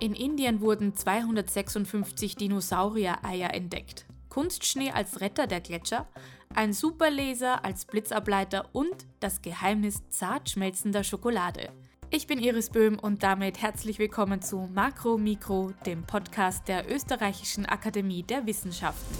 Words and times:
In 0.00 0.14
Indien 0.14 0.60
wurden 0.60 0.94
256 0.94 2.36
Dinosaurier-Eier 2.36 3.52
entdeckt. 3.52 4.06
Kunstschnee 4.28 4.92
als 4.92 5.20
Retter 5.20 5.48
der 5.48 5.60
Gletscher, 5.60 6.06
ein 6.54 6.72
Superlaser 6.72 7.64
als 7.64 7.84
Blitzableiter 7.84 8.68
und 8.72 8.94
das 9.18 9.42
Geheimnis 9.42 10.08
zart 10.08 10.50
schmelzender 10.50 11.02
Schokolade. 11.02 11.72
Ich 12.10 12.28
bin 12.28 12.38
Iris 12.38 12.70
Böhm 12.70 12.96
und 12.96 13.24
damit 13.24 13.60
herzlich 13.60 13.98
willkommen 13.98 14.40
zu 14.40 14.68
Makro 14.72 15.18
Mikro, 15.18 15.72
dem 15.84 16.04
Podcast 16.04 16.68
der 16.68 16.88
Österreichischen 16.88 17.66
Akademie 17.66 18.22
der 18.22 18.46
Wissenschaften. 18.46 19.16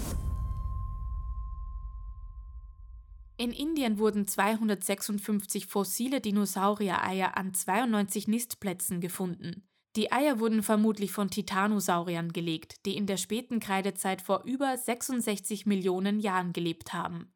In 3.36 3.50
Indien 3.50 3.98
wurden 3.98 4.28
256 4.28 5.66
fossile 5.66 6.20
Dinosaurier-Eier 6.20 7.36
an 7.36 7.52
92 7.52 8.28
Nistplätzen 8.28 9.00
gefunden. 9.00 9.67
Die 9.98 10.12
Eier 10.12 10.38
wurden 10.38 10.62
vermutlich 10.62 11.10
von 11.10 11.28
Titanosauriern 11.28 12.32
gelegt, 12.32 12.86
die 12.86 12.96
in 12.96 13.08
der 13.08 13.16
späten 13.16 13.58
Kreidezeit 13.58 14.22
vor 14.22 14.44
über 14.44 14.76
66 14.76 15.66
Millionen 15.66 16.20
Jahren 16.20 16.52
gelebt 16.52 16.92
haben. 16.92 17.34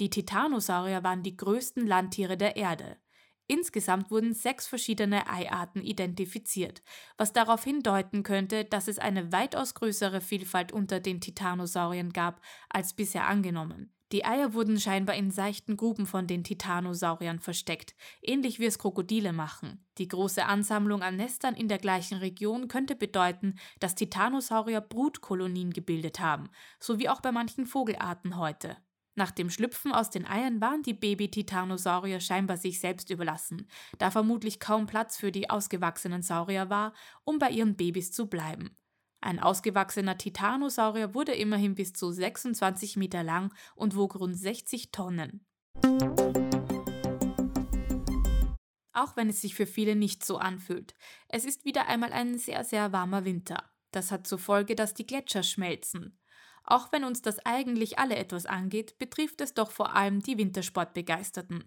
Die 0.00 0.10
Titanosaurier 0.10 1.02
waren 1.02 1.22
die 1.22 1.34
größten 1.34 1.86
Landtiere 1.86 2.36
der 2.36 2.56
Erde. 2.56 2.98
Insgesamt 3.46 4.10
wurden 4.10 4.34
sechs 4.34 4.66
verschiedene 4.66 5.30
Eiarten 5.30 5.80
identifiziert, 5.80 6.82
was 7.16 7.32
darauf 7.32 7.64
hindeuten 7.64 8.22
könnte, 8.22 8.66
dass 8.66 8.86
es 8.86 8.98
eine 8.98 9.32
weitaus 9.32 9.72
größere 9.72 10.20
Vielfalt 10.20 10.72
unter 10.72 11.00
den 11.00 11.22
Titanosauriern 11.22 12.12
gab 12.12 12.42
als 12.68 12.92
bisher 12.92 13.26
angenommen. 13.28 13.94
Die 14.12 14.24
Eier 14.24 14.54
wurden 14.54 14.78
scheinbar 14.78 15.16
in 15.16 15.30
seichten 15.30 15.76
Gruben 15.76 16.06
von 16.06 16.26
den 16.26 16.44
Titanosauriern 16.44 17.40
versteckt, 17.40 17.94
ähnlich 18.22 18.58
wie 18.58 18.66
es 18.66 18.78
Krokodile 18.78 19.32
machen. 19.32 19.86
Die 19.98 20.08
große 20.08 20.44
Ansammlung 20.44 21.02
an 21.02 21.16
Nestern 21.16 21.54
in 21.54 21.68
der 21.68 21.78
gleichen 21.78 22.18
Region 22.18 22.68
könnte 22.68 22.96
bedeuten, 22.96 23.56
dass 23.80 23.94
Titanosaurier 23.94 24.80
Brutkolonien 24.80 25.72
gebildet 25.72 26.20
haben, 26.20 26.50
so 26.78 26.98
wie 26.98 27.08
auch 27.08 27.20
bei 27.20 27.32
manchen 27.32 27.66
Vogelarten 27.66 28.36
heute. 28.36 28.76
Nach 29.16 29.30
dem 29.30 29.48
Schlüpfen 29.48 29.92
aus 29.92 30.10
den 30.10 30.26
Eiern 30.26 30.60
waren 30.60 30.82
die 30.82 30.94
Baby-Titanosaurier 30.94 32.20
scheinbar 32.20 32.56
sich 32.56 32.80
selbst 32.80 33.10
überlassen, 33.10 33.68
da 33.98 34.10
vermutlich 34.10 34.58
kaum 34.58 34.86
Platz 34.86 35.16
für 35.16 35.30
die 35.30 35.50
ausgewachsenen 35.50 36.22
Saurier 36.22 36.68
war, 36.68 36.92
um 37.22 37.38
bei 37.38 37.50
ihren 37.50 37.76
Babys 37.76 38.10
zu 38.10 38.26
bleiben. 38.28 38.76
Ein 39.24 39.40
ausgewachsener 39.40 40.18
Titanosaurier 40.18 41.14
wurde 41.14 41.32
immerhin 41.32 41.74
bis 41.74 41.94
zu 41.94 42.12
26 42.12 42.98
Meter 42.98 43.22
lang 43.22 43.54
und 43.74 43.96
wog 43.96 44.16
rund 44.16 44.38
60 44.38 44.92
Tonnen. 44.92 45.46
Auch 48.92 49.16
wenn 49.16 49.30
es 49.30 49.40
sich 49.40 49.54
für 49.54 49.64
viele 49.64 49.96
nicht 49.96 50.26
so 50.26 50.36
anfühlt. 50.36 50.92
Es 51.28 51.46
ist 51.46 51.64
wieder 51.64 51.88
einmal 51.88 52.12
ein 52.12 52.36
sehr, 52.36 52.64
sehr 52.64 52.92
warmer 52.92 53.24
Winter. 53.24 53.64
Das 53.92 54.12
hat 54.12 54.26
zur 54.26 54.38
Folge, 54.38 54.74
dass 54.74 54.92
die 54.92 55.06
Gletscher 55.06 55.42
schmelzen. 55.42 56.20
Auch 56.62 56.92
wenn 56.92 57.04
uns 57.04 57.22
das 57.22 57.38
eigentlich 57.46 57.98
alle 57.98 58.16
etwas 58.16 58.44
angeht, 58.44 58.98
betrifft 58.98 59.40
es 59.40 59.54
doch 59.54 59.70
vor 59.70 59.96
allem 59.96 60.20
die 60.20 60.36
Wintersportbegeisterten. 60.36 61.64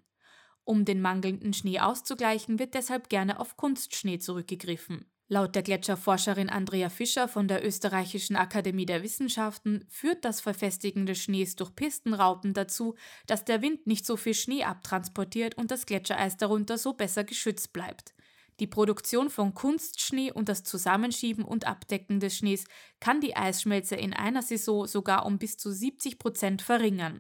Um 0.64 0.86
den 0.86 1.02
mangelnden 1.02 1.54
Schnee 1.54 1.80
auszugleichen, 1.80 2.60
wird 2.60 2.76
deshalb 2.76 3.10
gerne 3.10 3.40
auf 3.40 3.58
Kunstschnee 3.58 4.20
zurückgegriffen. 4.20 5.12
Laut 5.30 5.56
der 5.56 5.64
Gletscherforscherin 5.64 6.50
Andrea 6.50 6.88
Fischer 6.90 7.28
von 7.28 7.50
der 7.50 7.66
Österreichischen 7.66 8.38
Akademie 8.38 8.86
der 8.86 9.04
Wissenschaften 9.04 9.86
führt 9.90 10.24
das 10.24 10.40
Verfestigen 10.40 11.06
des 11.06 11.18
Schnees 11.18 11.58
durch 11.58 11.76
Pistenraupen 11.76 12.54
dazu, 12.54 12.96
dass 13.26 13.44
der 13.44 13.62
Wind 13.62 13.88
nicht 13.88 14.06
so 14.06 14.16
viel 14.16 14.34
Schnee 14.34 14.64
abtransportiert 14.64 15.58
und 15.58 15.70
das 15.70 15.86
Gletschereis 15.86 16.38
darunter 16.38 16.78
so 16.78 16.94
besser 16.94 17.26
geschützt 17.26 17.74
bleibt. 17.74 18.14
Die 18.62 18.68
Produktion 18.68 19.30
von 19.30 19.54
Kunstschnee 19.54 20.32
und 20.32 20.48
das 20.48 20.64
Zusammenschieben 20.64 21.44
und 21.44 21.68
Abdecken 21.68 22.22
des 22.22 22.38
Schnees 22.38 22.64
kann 23.02 23.20
die 23.20 23.36
Eisschmelze 23.36 23.96
in 23.96 24.14
einer 24.14 24.42
Saison 24.42 24.88
sogar 24.88 25.26
um 25.26 25.38
bis 25.40 25.58
zu 25.58 25.74
70 25.74 26.20
Prozent 26.20 26.62
verringern. 26.62 27.20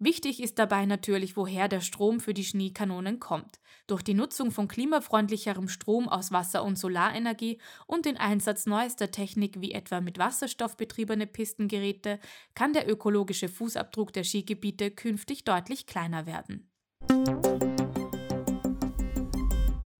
Wichtig 0.00 0.40
ist 0.40 0.60
dabei 0.60 0.86
natürlich, 0.86 1.36
woher 1.36 1.66
der 1.66 1.80
Strom 1.80 2.20
für 2.20 2.32
die 2.32 2.44
Schneekanonen 2.44 3.18
kommt. 3.18 3.58
Durch 3.88 4.02
die 4.02 4.14
Nutzung 4.14 4.52
von 4.52 4.68
klimafreundlicherem 4.68 5.68
Strom 5.68 6.08
aus 6.08 6.30
Wasser- 6.30 6.62
und 6.62 6.78
Solarenergie 6.78 7.58
und 7.88 8.06
den 8.06 8.16
Einsatz 8.16 8.66
neuester 8.66 9.10
Technik 9.10 9.60
wie 9.60 9.72
etwa 9.72 10.00
mit 10.00 10.18
Wasserstoff 10.18 10.76
betriebene 10.76 11.26
Pistengeräte 11.26 12.20
kann 12.54 12.72
der 12.72 12.88
ökologische 12.88 13.48
Fußabdruck 13.48 14.12
der 14.12 14.22
Skigebiete 14.22 14.92
künftig 14.92 15.42
deutlich 15.42 15.86
kleiner 15.86 16.26
werden. 16.26 16.70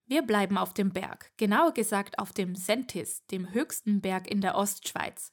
Wir 0.07 0.23
bleiben 0.23 0.59
auf 0.59 0.73
dem 0.75 0.93
Berg, 0.93 1.33
genauer 1.39 1.75
gesagt 1.75 2.21
auf 2.21 2.33
dem 2.33 2.55
Sentis, 2.55 3.27
dem 3.27 3.53
höchsten 3.53 4.01
Berg 4.01 4.31
in 4.31 4.41
der 4.41 4.55
Ostschweiz. 4.55 5.33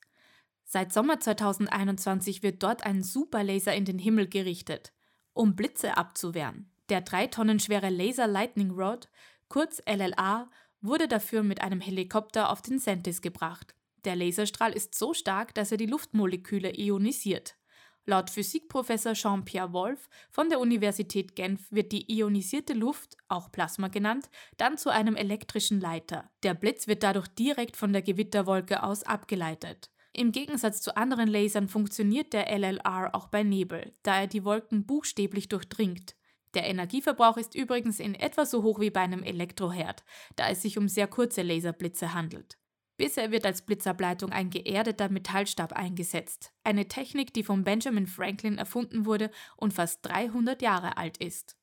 Seit 0.68 0.92
Sommer 0.92 1.20
2021 1.20 2.42
wird 2.42 2.64
dort 2.64 2.86
ein 2.86 3.04
Superlaser 3.04 3.76
in 3.76 3.86
den 3.86 4.00
Himmel 4.00 4.28
gerichtet, 4.28 4.94
um 5.34 5.56
Blitze 5.56 5.96
abzuwehren. 5.96 6.72
Der 6.90 7.02
drei 7.02 7.28
Tonnen 7.28 7.60
schwere 7.60 7.90
Laser 7.90 8.28
Lightning 8.28 8.72
Rod, 8.72 9.08
kurz 9.48 9.82
LLA, 9.86 10.50
wurde 10.82 11.08
dafür 11.08 11.44
mit 11.44 11.62
einem 11.62 11.82
Helikopter 11.82 12.50
auf 12.50 12.62
den 12.62 12.80
Sentis 12.80 13.22
gebracht. 13.22 13.76
Der 14.06 14.16
Laserstrahl 14.16 14.74
ist 14.74 14.96
so 14.96 15.14
stark, 15.14 15.54
dass 15.54 15.72
er 15.72 15.78
die 15.78 15.86
Luftmoleküle 15.86 16.76
ionisiert. 16.76 17.56
Laut 18.08 18.30
Physikprofessor 18.30 19.14
Jean-Pierre 19.14 19.74
Wolf 19.74 20.10
von 20.30 20.50
der 20.50 20.60
Universität 20.60 21.36
Genf 21.36 21.72
wird 21.72 21.92
die 21.92 22.12
ionisierte 22.12 22.74
Luft, 22.74 23.18
auch 23.28 23.52
Plasma 23.52 23.88
genannt, 23.88 24.30
dann 24.58 24.78
zu 24.78 24.90
einem 24.90 25.16
elektrischen 25.16 25.80
Leiter. 25.80 26.30
Der 26.44 26.54
Blitz 26.54 26.88
wird 26.88 27.02
dadurch 27.02 27.28
direkt 27.30 27.76
von 27.78 27.94
der 27.94 28.04
Gewitterwolke 28.04 28.84
aus 28.84 29.02
abgeleitet. 29.02 29.90
Im 30.18 30.32
Gegensatz 30.32 30.82
zu 30.82 30.96
anderen 30.96 31.28
Lasern 31.28 31.68
funktioniert 31.68 32.32
der 32.32 32.50
LLR 32.50 33.14
auch 33.14 33.28
bei 33.28 33.44
Nebel, 33.44 33.92
da 34.02 34.22
er 34.22 34.28
die 34.28 34.46
Wolken 34.46 34.86
buchstäblich 34.86 35.50
durchdringt. 35.50 36.16
Der 36.54 36.68
Energieverbrauch 36.68 37.36
ist 37.36 37.54
übrigens 37.54 38.00
in 38.00 38.16
etwa 38.16 38.46
so 38.46 38.64
hoch 38.64 38.80
wie 38.80 38.92
bei 38.92 39.02
einem 39.02 39.24
Elektroherd, 39.24 40.06
da 40.38 40.48
es 40.48 40.62
sich 40.62 40.78
um 40.78 40.88
sehr 40.88 41.08
kurze 41.08 41.42
Laserblitze 41.42 42.14
handelt. 42.14 42.58
Bisher 42.96 43.30
wird 43.32 43.46
als 43.46 43.66
Blitzableitung 43.66 44.32
ein 44.32 44.50
geerdeter 44.50 45.10
Metallstab 45.10 45.74
eingesetzt, 45.74 46.54
eine 46.64 46.88
Technik, 46.88 47.34
die 47.34 47.44
von 47.44 47.66
Benjamin 47.66 48.08
Franklin 48.08 48.58
erfunden 48.58 49.06
wurde 49.06 49.32
und 49.58 49.74
fast 49.74 50.00
300 50.06 50.62
Jahre 50.62 50.96
alt 50.96 51.18
ist. 51.18 51.58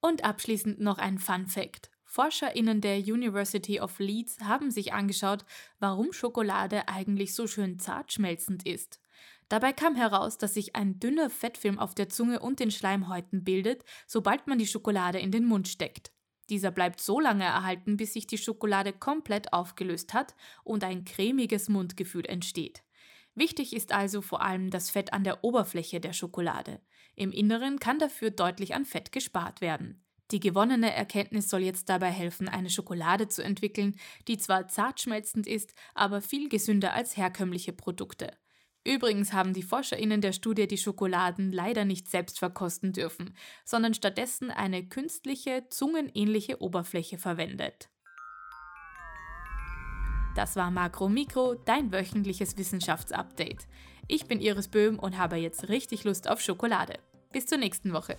Und 0.00 0.24
abschließend 0.24 0.80
noch 0.80 0.96
ein 0.96 1.18
Fun 1.18 1.46
Fact. 1.46 1.89
ForscherInnen 2.10 2.80
der 2.80 2.98
University 2.98 3.80
of 3.80 4.00
Leeds 4.00 4.40
haben 4.40 4.72
sich 4.72 4.92
angeschaut, 4.92 5.44
warum 5.78 6.12
Schokolade 6.12 6.88
eigentlich 6.88 7.36
so 7.36 7.46
schön 7.46 7.78
zart 7.78 8.12
schmelzend 8.12 8.66
ist. 8.66 9.00
Dabei 9.48 9.72
kam 9.72 9.94
heraus, 9.94 10.36
dass 10.36 10.54
sich 10.54 10.74
ein 10.74 10.98
dünner 10.98 11.30
Fettfilm 11.30 11.78
auf 11.78 11.94
der 11.94 12.08
Zunge 12.08 12.40
und 12.40 12.58
den 12.58 12.72
Schleimhäuten 12.72 13.44
bildet, 13.44 13.84
sobald 14.08 14.48
man 14.48 14.58
die 14.58 14.66
Schokolade 14.66 15.20
in 15.20 15.30
den 15.30 15.44
Mund 15.44 15.68
steckt. 15.68 16.10
Dieser 16.48 16.72
bleibt 16.72 17.00
so 17.00 17.20
lange 17.20 17.44
erhalten, 17.44 17.96
bis 17.96 18.14
sich 18.14 18.26
die 18.26 18.38
Schokolade 18.38 18.92
komplett 18.92 19.52
aufgelöst 19.52 20.12
hat 20.12 20.34
und 20.64 20.82
ein 20.82 21.04
cremiges 21.04 21.68
Mundgefühl 21.68 22.26
entsteht. 22.26 22.82
Wichtig 23.36 23.72
ist 23.72 23.92
also 23.92 24.20
vor 24.20 24.42
allem 24.42 24.70
das 24.70 24.90
Fett 24.90 25.12
an 25.12 25.22
der 25.22 25.44
Oberfläche 25.44 26.00
der 26.00 26.12
Schokolade. 26.12 26.80
Im 27.14 27.30
Inneren 27.30 27.78
kann 27.78 28.00
dafür 28.00 28.32
deutlich 28.32 28.74
an 28.74 28.84
Fett 28.84 29.12
gespart 29.12 29.60
werden. 29.60 30.02
Die 30.30 30.40
gewonnene 30.40 30.94
Erkenntnis 30.94 31.48
soll 31.48 31.62
jetzt 31.62 31.88
dabei 31.88 32.10
helfen, 32.10 32.48
eine 32.48 32.70
Schokolade 32.70 33.28
zu 33.28 33.42
entwickeln, 33.42 33.96
die 34.28 34.38
zwar 34.38 34.68
zart 34.68 35.00
schmelzend 35.00 35.46
ist, 35.46 35.74
aber 35.94 36.20
viel 36.20 36.48
gesünder 36.48 36.94
als 36.94 37.16
herkömmliche 37.16 37.72
Produkte. 37.72 38.30
Übrigens 38.84 39.32
haben 39.32 39.52
die 39.52 39.62
ForscherInnen 39.62 40.20
der 40.20 40.32
Studie 40.32 40.66
die 40.66 40.78
Schokoladen 40.78 41.52
leider 41.52 41.84
nicht 41.84 42.08
selbst 42.08 42.38
verkosten 42.38 42.92
dürfen, 42.92 43.34
sondern 43.64 43.92
stattdessen 43.92 44.50
eine 44.50 44.88
künstliche, 44.88 45.64
zungenähnliche 45.68 46.62
Oberfläche 46.62 47.18
verwendet. 47.18 47.90
Das 50.36 50.56
war 50.56 50.70
Makro 50.70 51.08
Mikro, 51.08 51.54
dein 51.54 51.92
wöchentliches 51.92 52.56
Wissenschaftsupdate. 52.56 53.66
Ich 54.06 54.26
bin 54.26 54.40
Iris 54.40 54.68
Böhm 54.68 54.98
und 54.98 55.18
habe 55.18 55.36
jetzt 55.36 55.68
richtig 55.68 56.04
Lust 56.04 56.30
auf 56.30 56.40
Schokolade. 56.40 56.98
Bis 57.32 57.46
zur 57.46 57.58
nächsten 57.58 57.92
Woche. 57.92 58.16